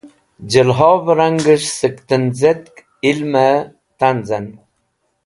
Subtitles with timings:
[0.51, 2.75] Jẽlhovẽ ranges̃h sẽk tẽnzetk
[3.09, 3.55] ilmẽ
[3.99, 4.47] tanzẽn.